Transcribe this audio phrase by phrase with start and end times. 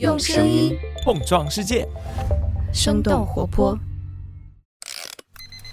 [0.00, 1.86] 用声音碰撞世界，
[2.72, 3.78] 生动活泼。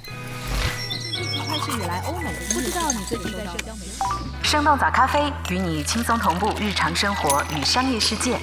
[0.06, 4.00] 开始以来，欧美不知道你最近在社交媒体。
[4.44, 8.38] 生动早咖啡与你轻松同步日常生活与商业世界。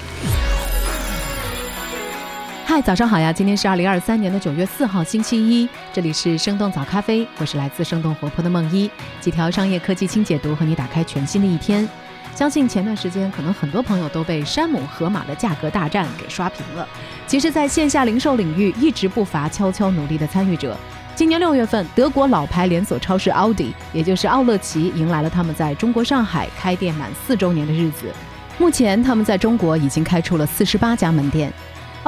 [2.70, 3.32] 嗨，早上好呀！
[3.32, 8.90] 今天是二零二三年的九月四号，星期一，这里是生动早咖啡，我是来自生动活泼的梦一，
[9.22, 11.88] 几条商业科技轻解读，和你打开全新的一天。
[12.34, 16.86] 相信前段时间可能很多朋友都被山姆河马的价格大战给刷屏了。
[17.26, 20.76] 其实，在线下零售领域一直不乏悄悄努力的参与者。
[21.16, 28.12] 今年六月份，德国老牌连锁超市奥迪，也就是奥乐奇，迎来了他们在中国上海开店满四周年的日子。
[28.58, 31.50] 目前，他们在中国已经开出了四十八家门店。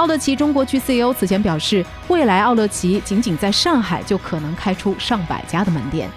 [0.00, 6.08] 奥乐奇中国区 CEO 此前表示，未来奥乐奇仅仅在上海就可能开出上百家的门店。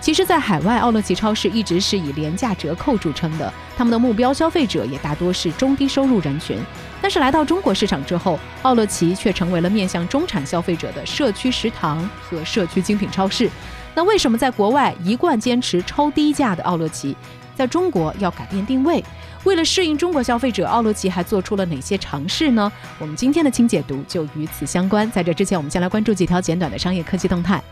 [0.00, 6.56] 其实，在海外，奥乐奇超市一直是以廉价折扣著称的，他们的目标消费者也大多是中低收入人群。
[7.02, 13.50] 但是来到中国市场之后，奥乐奇却成为了面向中产消费者的社区食堂和社区精品超市。
[13.96, 17.16] 那为什么在国外一贯坚持超低价的奥乐奇，
[17.56, 19.04] 在中国要改变定位？
[19.44, 22.70] 为了适应中国消费者，奥乐奇还做出了哪些尝试呢？
[22.98, 25.10] 我们今天的轻解读就与此相关。
[25.10, 27.62] 在这之前，我们先来关注几条简短的商业科技动态。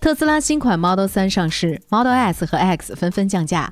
[0.00, 3.70] 特斯拉新款 Model 3上市，Model S 和 X 纷纷降价。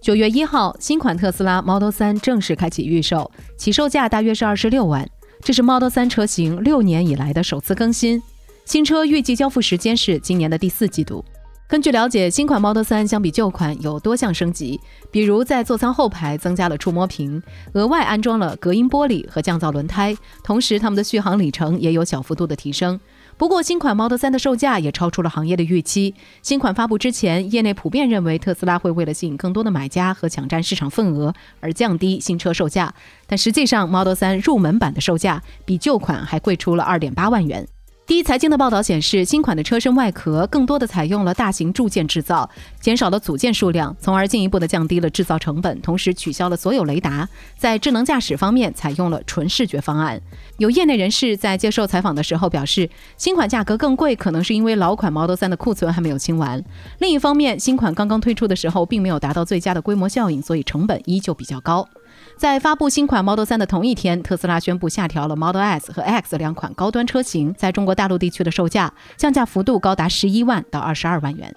[0.00, 5.06] 九月一号，新款特斯拉 Model 3正式开启预售，起售价大约是二十六万。
[5.42, 8.22] 这是 Model 3车型六年以来的首次更新。
[8.64, 11.24] 新车预计交付时间是今年的第四季度。
[11.68, 23.00] 根据了解，新款 Model 3相比旧款有多项升级，比如在座舱后排增加了触摸屏，额外安装了隔音玻璃和降噪轮胎，同时它们的续航里程也有小幅度的提升。
[23.36, 26.14] 不过，新款 Model 3的售价也超出了行业的预期。
[26.40, 32.94] 新款发布之前，业内普遍认为特斯拉会为了吸引更多的买家和抢占市场份额而降低新车售价，
[33.26, 37.66] 但实际上，Model 3入门版的售价比旧款还贵出了2.8万元。
[38.06, 47.28] 第一财经的报道显示，新款的车身外壳更多的采用了大型铸件制造，减少了组件数量，从而进一步的降低了制造成本，同时取消了所有雷达。
[47.58, 50.22] 在智能驾驶方面，采用了纯视觉方案。
[50.58, 56.62] 有业内人士在接受采访的时候表示，新款价格更贵，可能是因为老款 Model 3的库存还没有清完。
[57.00, 61.88] 另一方面，新款刚刚推出的时候，并没有达到最佳的规模效应，所以成本依旧比较高。
[62.36, 71.54] 在发布新款 Model 3的同一天，特斯拉宣布下调了 Model S 和 X 两款高端车型在中国大陆地区的售价，降价幅度高达十一万到二十二万元。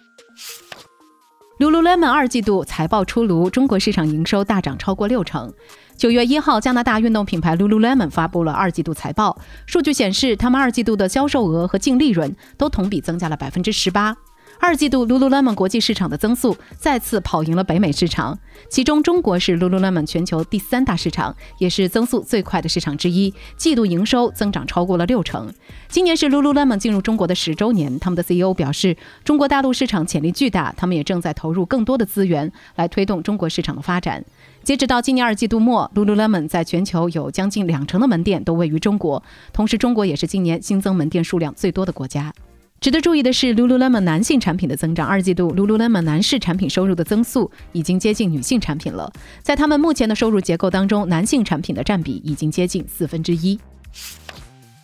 [1.59, 5.51] Lululemon 二季度财报出炉，中国市场营收大涨超过六成。
[5.97, 14.15] 九月一号，加拿大运动品牌 Lululemon 发布了二季度财报，数据显示，他们二季度的销售额和净利润都同比增加了百分之十八。
[14.61, 18.37] 二季度，Lululemon 国际市场的增速再次跑赢了北美市场，
[18.69, 23.33] 其中中国是 Lululemon 全球第三大市场，也是增速最快的市场之一。
[23.55, 25.51] 季度营收增长超过了六成。
[25.87, 34.23] 今年是 Lululemon 进入中国的十周年，他们的 CEO 表示，中国大陆市场潜力巨大，他们也正在投入更多的资源来推动中国市场的发展。
[34.61, 42.33] 截止到今年二季度末，Lululemon 在全球有将近两成的门店都位于中国，同时中国也是今年新增门店数量最多的国家。
[42.81, 45.05] 值得注意的是，Lululemon 男性产品的增长。
[45.05, 49.11] 二季度，Lululemon 男士产品收入的增速已经接近女性产品了。
[49.41, 53.59] 在他们目前的收入结构当中，男性产品的占比已经接近四分之一。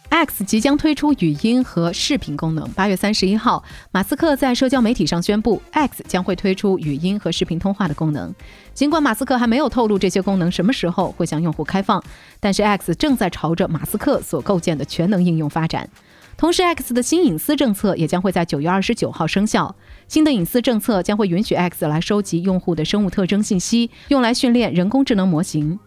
[0.10, 2.70] X 即将推出语音和视频功能。
[2.72, 8.34] 八月三十一号，马斯克在社交媒体上宣布，X 将会推出语音和视频通话的功能。
[8.74, 12.04] 尽管马斯克还没有透露这些功能什么时候会向用户开放，
[12.42, 15.90] 但是 X 正在朝着马斯克所构建的全能应用发展。
[16.38, 19.74] 同时，X 的新隐私政策也将会在九月二十九号生效。
[20.08, 25.80] 新的隐私政策将会允许 X 来收集用户的生物特征信息，用来训练人工智能模型。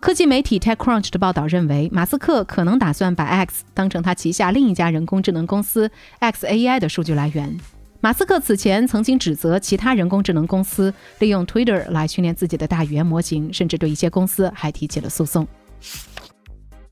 [0.00, 7.58] 科技媒体 TechCrunch 的报道认为，马斯克可能打算把 X 当成他旗下另一家人工智能公司 XAI 的数据来源。
[8.00, 15.44] 马斯克此前曾经指责其他人工智能公司利用 Twitter 来训练自己的大语言模型，甚至对一些公司还提起了诉讼。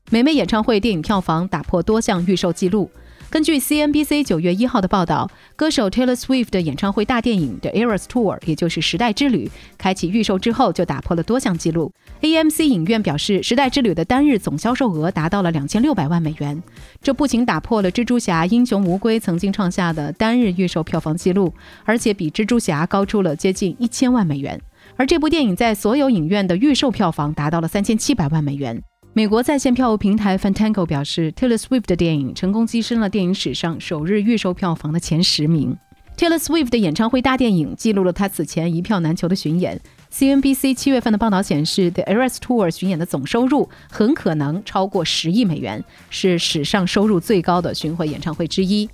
[0.09, 2.89] 美美演唱会电影票房打破多项预售记录。
[3.29, 11.91] 根据 CNBC 九月一号的报道，歌手 Taylor Swift 的演唱会大电影《The Eras Tour》，也就是《时代之旅》，开启预售之后就打破了多项记录。
[12.21, 16.63] AMC 影院表示，《时代之旅》的单日总销售额达到了两千六百万美元，
[17.01, 21.53] 这不仅打破了《蜘蛛侠：英雄无归》曾经创下的单日预售票房记录，
[21.83, 24.61] 而且比《蜘蛛侠》高出了接近一千万美元。
[24.95, 28.81] 而这部电影在所有影院的预售票房达到了三千七百万美元。
[29.17, 35.75] 美国在线票务平台 Fantango 表示，Taylor Swift 的电影成功跻身了电影史上首日预售票房的前十名。
[36.15, 39.81] Taylor Swift 的演唱会大电影记录了他此前一票难求的巡演。
[40.13, 48.87] CNBC 七月份的报道显示，The Eras Tour 巡演的总收入很可能超过十亿美元，是史上收入最高的巡回演唱会之一。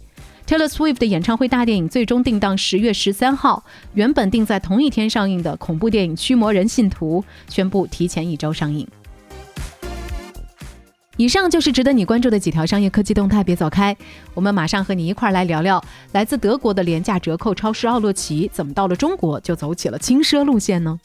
[0.48, 7.22] Taylor Swift 的演唱会大电影最终定档十月十三号，原本定在同一天上映的恐怖电影《驱魔人信徒》
[7.54, 8.88] 宣布提前一周上映。
[11.18, 13.96] 以上就是值得你关注的几条商业科技动态，别走开，
[14.34, 15.80] 我们马上和你一块儿来聊聊
[16.14, 21.00] 来自德国的廉价折扣超市奥乐奇，怎么到了中国就走起了轻奢路线呢？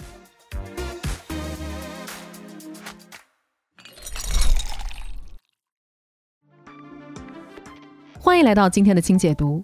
[8.19, 9.63] 欢迎来到今天的轻解读。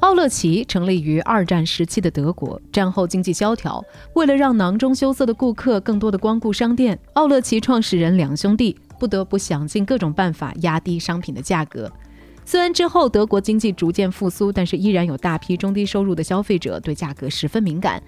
[0.00, 3.84] 奥乐奇成立于二战时期的德国，战后经济萧条，
[4.14, 11.90] 为了让囊中羞涩的顾客更多的光顾商店，奥乐奇创始人两兄弟不得不想尽各种办法压低商品的价格。
[12.44, 18.00] 虽然之后德国经济逐渐复苏，但是依然有大批中低收入的消费者对价格十分敏感。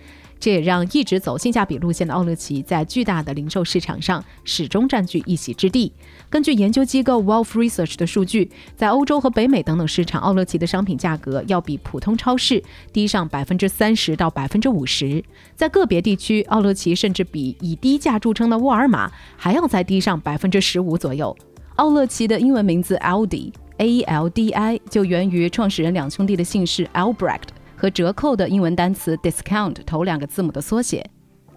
[0.44, 5.90] 这也让一直走性价比路线的奥乐奇在巨大的零售市场上始终占据一席之地。
[6.28, 12.62] 根据研究机构 Wolf Research 的数据，在欧洲和北美等等市场，奥乐奇的商品价格要比普通超市
[12.92, 15.24] 低上百分之三十到百分之五十。
[15.56, 21.34] 在个别地区，奥乐奇甚至比以低价著称的沃尔玛还要再低上百分之十五左右。
[21.76, 27.48] 奥乐奇的英文名字 Aldi，A L D I，就源于创始人两兄弟的姓氏 Albrecht。
[27.84, 31.04] 和折扣的英文单词 discount 头两个字母的缩写，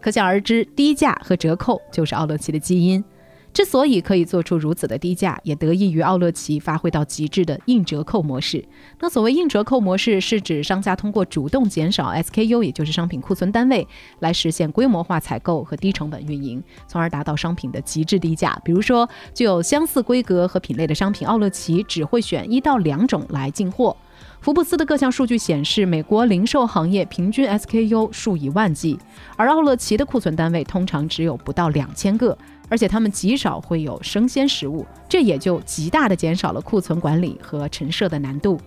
[0.02, 3.02] 可想而知，低价和折扣就是奥乐奇的基因。
[3.54, 8.68] 之所以可以做出如此的低价，也得益于奥乐奇发挥到极致的硬折扣模式。
[9.00, 13.88] 那所谓硬折扣模式，是指商家通过主动减少 SKU，也就是商品库存单位，
[14.20, 18.62] 来实现规模化采购和低成本运营，从而达到商品的极致低价。
[18.66, 23.96] 比如说，具有相似规格和品类的商品，奥乐奇只会选一到两种来进货。
[24.48, 28.98] 福布斯的各项数据显示，美国零售行业平均 SKU 数以万计，
[29.36, 32.38] 而奥乐奇的库存单位通常只有不到两千个，
[32.70, 38.58] 而且他们极少会有生鲜食物，这也就极大的减少了库存管理和陈设的难度。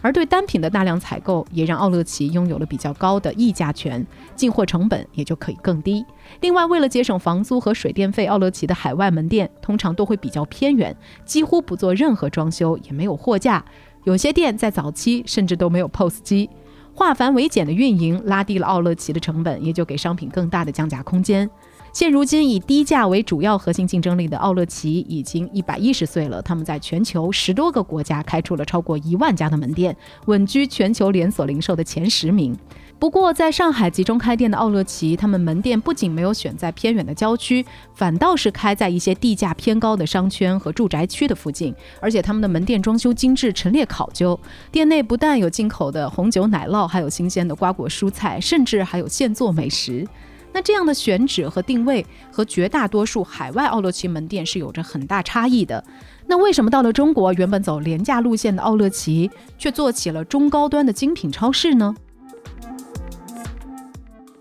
[0.00, 6.02] 而对单品的大量采购，也让奥乐奇拥有了比较高的议价权，进货成本也就可以更低。
[6.40, 10.96] 另外，为了节省房租和水电费，奥乐奇的海外门店通常都会比较偏远，
[11.26, 13.62] 几乎不做任何装修，也没有货架。
[14.06, 16.48] 有些店在早期甚至都没有 POS 机，
[16.94, 21.50] 化繁为简的运营拉低了奥乐奇的成本，也就给商品更大的降价空间。
[21.92, 32.56] 现如今以低价为主要核心竞争力的奥乐奇已经一百一十岁了，他们在全球十多个国家开出了超过一万家的门店，稳居全球连锁零售的前十名。
[32.98, 37.64] 不过，在上海集中开店的奥乐奇，他们门店不仅没有选在偏远的郊区，
[37.94, 41.74] 反倒是开在一些地价偏高的商圈和住宅区的附近。
[42.00, 44.38] 而且，他们的门店装修精致，陈列考究。
[44.72, 50.06] 店内不但有进口的红酒、奶酪，还有新鲜的瓜果蔬菜，甚至还有现做美食。
[50.54, 55.84] 那这样的选址和定位，和绝大多数海外奥乐奇门店是有着很大差异的。
[56.26, 61.94] 那为什么到了中国，原本走廉价路线的奥乐奇，却做起了中高端的精品超市呢？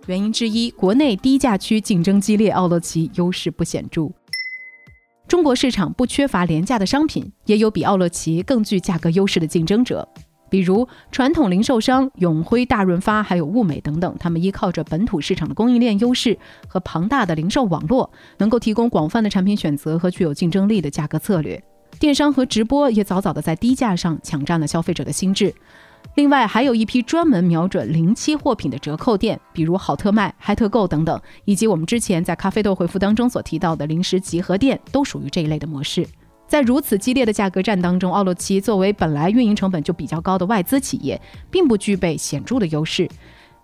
[0.08, 4.12] 原因之一，国内低价区竞争激烈，奥乐奇优势不显著。
[5.28, 10.08] 中国市场不缺乏廉价的商品，也有比奥乐奇更具价格优势的竞争者，
[10.48, 14.16] 比如传统零售商永辉、大润发，还有物美等等。
[14.20, 16.38] 他们依靠着本土市场的供应链优势
[16.68, 21.62] 和庞大的零售网络，能够提供广泛的产品选择和具有竞争力的价格策略。
[22.00, 25.52] 电商和直播也早早的在低价上抢占了消费者的心智。
[26.16, 36.08] 另外，还有一批专门瞄准零期货品的折扣店，比如好特卖、嗨特购等等，以及我们之前在咖啡豆回复当中所提到的零食集合店，都属于这一类的模式。
[36.48, 41.20] 在如此激烈的价格战当中，奥乐奇作为本来运营成本就比较高的外资企业，
[41.52, 43.10] 并不具备显著的优势。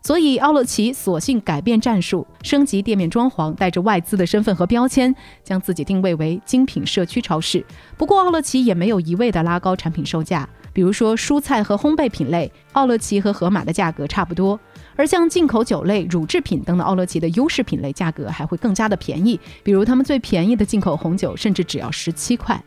[0.03, 7.63] 所以，奥乐奇索性改变战术，升级店面装潢，带着外资的身份和标签，将自己定位为精品社区超市。
[7.97, 10.49] 不过，奥乐奇也没有一味的拉高产品售价。
[10.73, 14.57] 比如说蔬菜和烘焙品类，奥乐奇和盒马的价格差不多；
[14.95, 19.39] 而像进口酒类、乳制品等等，奥乐奇的优势品类价格还会更加的便宜。
[19.63, 22.61] 比如他们最便宜的进口红酒，甚至只要十七块。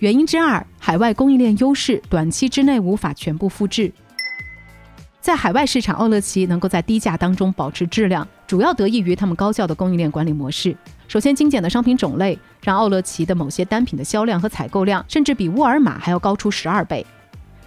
[0.00, 3.90] 原因之二，海外供应链优势短期之内无法全部复制。
[5.20, 10.76] 在海外市场，奥乐奇能够在低价当中保持质量，主要得益于他们高效的供应链管理模式。
[11.06, 17.06] 首先，精简的商品种类让奥乐奇的某些单品的销量和采购量甚至比沃尔玛还要高出十二倍，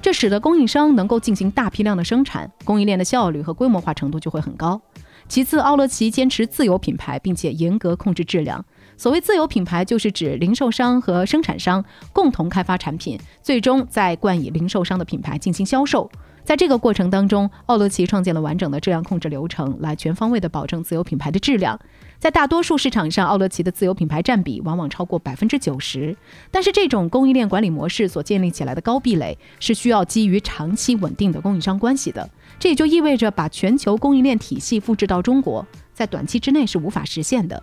[0.01, 4.82] 这使得供应商能够进行大批量的生产，供应链的效率和规模化程度就会很高。
[5.29, 8.63] 其次，奥乐奇坚持自有品牌，并且严格控制质量。
[8.96, 16.10] 所谓自有品牌，就是指零售商和生产商共同开发产品，最终再冠以零售商的品牌进行销售。
[16.47, 21.77] 在这个过程当中，奥乐奇创建了完整的质量控制流程，来全方位的保证自有品牌的质量。
[22.19, 26.15] 在大多数市场上，奥乐奇的自有品牌占比往往超过百分之九十。
[26.49, 32.29] 但是，这种供应链管理模式所建立起来的高壁垒，是需要基于长期稳定的供应商关系的。
[32.57, 37.61] 这也就意味着，把全球供应链体系复制到中国，在短期之内是无法实现的。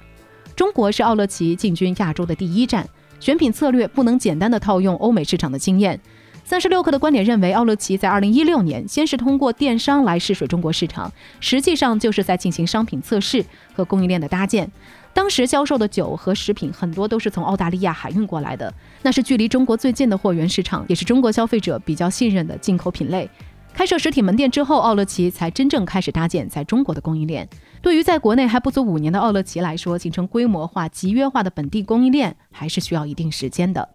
[0.54, 2.86] 中国是奥乐奇进军亚洲的第一站，
[3.18, 5.98] 选品策略不能简单的套用欧美市场的经验。
[6.44, 11.10] 三十六氪的观点认为，奥乐奇在二零一六年先是通过电商来试水中国市场，
[11.40, 14.70] 实际上就是在进行商品测试和供应链的搭建。
[15.14, 18.72] 当时销售的酒和食品很多都是从澳大利亚海运过来的，
[19.02, 23.28] 那是距离中国最近的货源市场，也是中国消费者比较信任的进口品类。
[23.72, 27.48] 开设实体门店之后，奥乐奇才真正开始搭建在中国的供应链。
[27.80, 33.88] 对于在国内还不足五年的奥乐奇来说，形成规模化、集约化的本地供应链，还是需要一定时间的。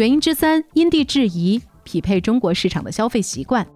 [0.00, 3.66] 原因之三，因地制宜，匹配中国市场的消费习惯。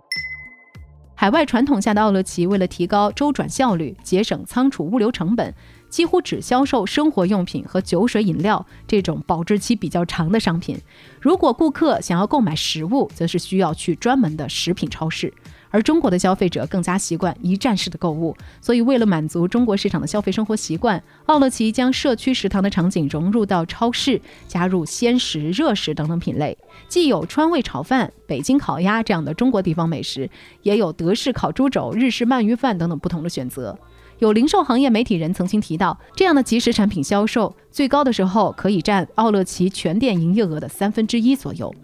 [1.14, 5.54] 海外传统下的奥乐奇，为了提高周转效率，节省仓储物流成本，
[5.90, 10.80] 几乎只销售生活用品和酒水饮料这种保质期比较长的商品。
[11.20, 15.30] 如果顾客想要购买食物，则是需要去专门的食品超市。
[15.74, 30.30] 而中国的消费者更加习惯一站式的购物，所以为了满足中国市场的消费生活习惯，奥乐奇将社区食堂的场景融入到超市，加入鲜食、热食等等品类，既有川味炒饭、北京烤鸭这样的中国地方美食，
[30.62, 33.76] 也有德式烤猪肘、日式鳗鱼饭等等不同的选择。
[34.20, 41.74] 有零售行业媒体人曾经提到，这样的即食产品销售最高的时候可以占奥乐奇全店营业额的三分之一左右。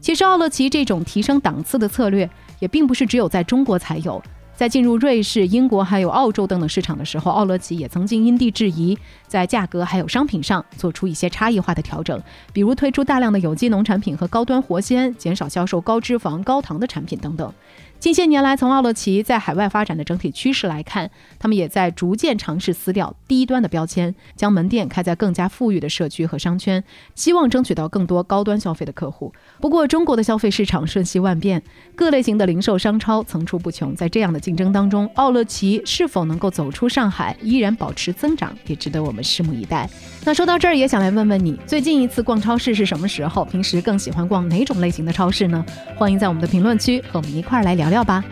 [0.00, 2.30] 其实，奥乐奇这种提升档次的策略。
[2.58, 4.22] 也并不是只有在中国才有，
[4.54, 12.20] 在进入瑞士、英国还有澳洲等等市场的时候，奥乐奇也曾经因地制宜，在价格还有商品上做出一些差异化的调整，
[12.52, 17.52] 比如推出大量的有机农产品和高端活鲜，减少销售高脂肪、高糖的产品等等。
[17.98, 26.84] 近些年来，从奥乐奇在海外发展的整体趋势来看，他们也在逐渐尝试撕掉低端的标签，将门店开在更加富裕的社区和商圈，
[27.14, 29.32] 希望争取到更多高端消费的客户。
[29.60, 31.60] 不过，中国的消费市场瞬息万变，
[31.96, 39.88] 各类型的零售商超层出不穷，在这样的竞争当中，奥乐奇是否能够走出上海，依然保持增长，也值得我们拭目以待。
[40.24, 43.44] 那说到这儿，也想来问问你，最近一次逛超市是什么时候？
[43.46, 45.64] 平时更喜欢逛哪种类型的超市呢？
[45.96, 47.96] 欢迎在我们的评论区和我们一块儿来聊聊。
[47.96, 48.22] 聊吧，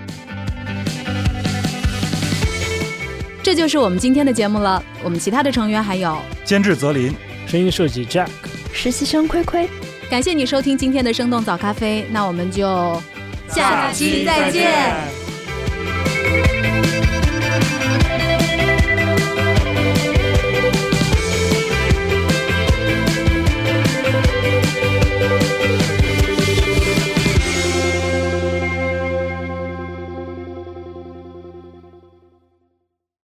[3.42, 4.84] 这就是我们今天的节目了。
[5.02, 8.28] 我们其他的成员还有监制泽林，声音设计 Jack，
[8.74, 9.66] 实习生亏亏。
[10.10, 13.00] 感谢你收听今天的生动早咖啡，那我们就
[13.48, 15.13] 下期再见。